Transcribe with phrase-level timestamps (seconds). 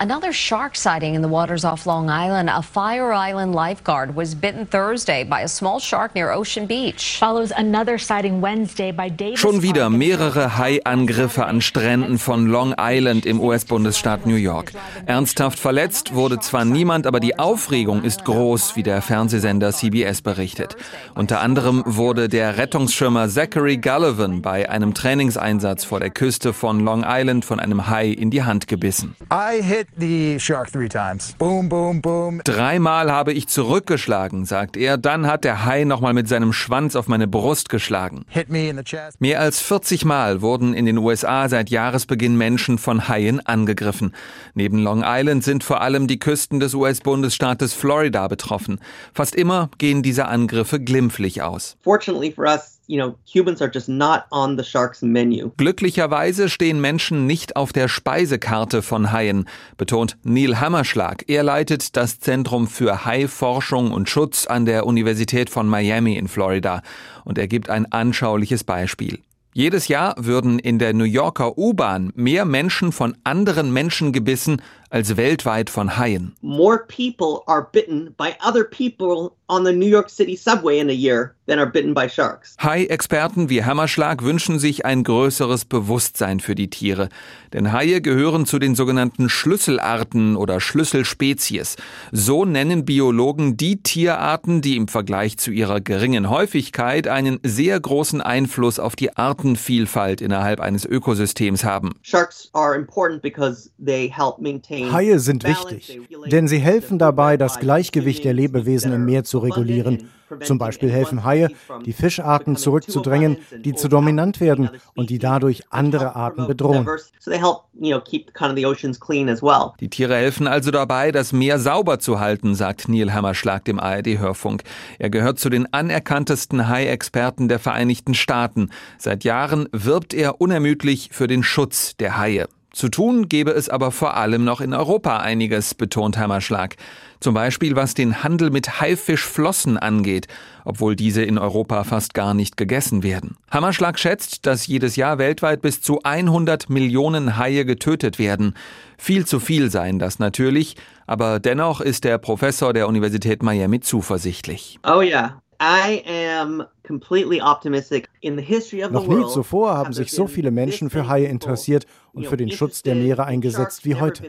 [0.00, 2.48] Another shark sighting in the waters off Long Island.
[2.50, 7.18] A Fire Island lifeguard was bitten Thursday by a small shark near Ocean Beach.
[7.20, 13.26] Follows another sighting Wednesday by Davis Schon wieder mehrere Haiangriffe an Stränden von Long Island
[13.26, 14.72] im US-Bundesstaat New York.
[15.06, 20.74] Ernsthaft verletzt wurde zwar niemand, aber die Aufregung ist groß, wie der Fernsehsender CBS berichtet.
[21.14, 27.04] Unter anderem wurde der Rettungsschirmer Zachary Gullivan bei einem Trainingseinsatz vor der Küste von Long
[27.06, 29.14] Island von einem Hai in die Hand gebissen.
[29.30, 31.34] I hit the shark three times.
[31.38, 32.40] Boom, boom, boom.
[32.44, 34.96] Dreimal habe ich zurückgeschlagen, sagt er.
[34.96, 38.24] Dann hat der Hai nochmal mit seinem Schwanz auf meine Brust geschlagen.
[38.28, 39.20] Hit me in the chest.
[39.20, 44.14] Mehr als 40 Mal wurden in den USA seit Jahresbeginn Menschen von Haien angegriffen.
[44.54, 48.80] Neben Long Island sind vor allem die Küsten des US-Bundesstaates Florida betroffen.
[49.14, 51.76] Fast immer gehen diese Angriffe glimpflich aus.
[51.82, 55.50] Fortunately for us, you know, humans are just not on the shark's menu.
[55.56, 61.24] Glücklicherweise stehen Menschen nicht auf der Speisekarte von Haien, betont Neil Hammerschlag.
[61.26, 66.82] Er leitet das Zentrum für Haiforschung und Schutz an der Universität von Miami in Florida
[67.24, 69.20] und er gibt ein anschauliches Beispiel.
[69.54, 75.16] Jedes Jahr würden in der New Yorker U-Bahn mehr Menschen von anderen Menschen gebissen als
[75.16, 76.34] weltweit von Haien.
[76.42, 80.92] More people are bitten by other people on the New York City subway in a
[80.92, 82.56] year than are bitten by sharks.
[82.58, 87.08] Hai-Experten wie Hammerschlag wünschen sich ein größeres Bewusstsein für die Tiere.
[87.52, 91.76] Denn Haie gehören zu den sogenannten Schlüsselarten oder Schlüsselspezies.
[92.12, 98.20] So nennen Biologen die Tierarten, die im Vergleich zu ihrer geringen Häufigkeit einen sehr großen
[98.20, 101.92] Einfluss auf die Artenvielfalt innerhalb eines Ökosystems haben.
[102.02, 107.58] Sharks are important because they help maintain Haie sind wichtig, denn sie helfen dabei, das
[107.60, 110.08] Gleichgewicht der Lebewesen im Meer zu regulieren.
[110.42, 111.50] Zum Beispiel helfen Haie,
[111.84, 116.88] die Fischarten zurückzudrängen, die zu dominant werden und die dadurch andere Arten bedrohen.
[117.18, 119.72] So they help, you know, keep kind of the oceans clean as well.
[119.80, 124.62] Die Tiere helfen also dabei, das Meer sauber zu halten, sagt Neil Hammerschlag dem ARD-Hörfunk.
[124.98, 128.70] Er gehört zu den anerkanntesten Hai-Experten der Vereinigten Staaten.
[128.98, 132.48] Seit Jahren wirbt er unermüdlich für den Schutz der Haie.
[132.72, 136.76] Zu tun gebe es aber vor allem noch in Europa einiges, betont Hammerschlag.
[137.20, 140.26] Zum Beispiel was den Handel mit Haifischflossen angeht,
[140.64, 143.36] obwohl diese in Europa fast gar nicht gegessen werden.
[143.50, 148.54] Hammerschlag schätzt, dass jedes Jahr weltweit bis zu 100 Millionen Haie getötet werden.
[148.96, 154.78] Viel zu viel seien das natürlich, aber dennoch ist der Professor der Universität Miami zuversichtlich.
[154.82, 155.41] Oh yeah.
[155.64, 158.08] I am completely optimistic.
[158.20, 160.90] In the history of the Noch nie world, zuvor haben have sich so viele Menschen
[160.90, 164.24] für Haie interessiert und für den Schutz der Meere in eingesetzt wie heute.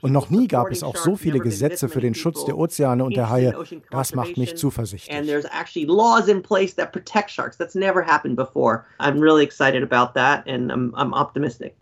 [0.00, 3.16] Und noch nie gab es auch so viele Gesetze für den Schutz der Ozeane und
[3.16, 3.52] der Haie.
[3.90, 5.16] Das macht mich zuversichtlich.
[5.16, 7.58] And there's actually laws in place that protect sharks.
[7.58, 8.84] That's never happened before.
[9.00, 11.76] I'm really excited about that and I'm, I'm optimistic.